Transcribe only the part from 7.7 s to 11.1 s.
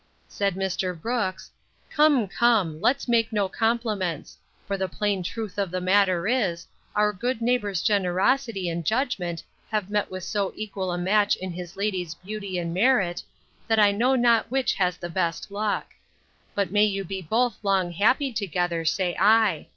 generosity and judgment have met with so equal a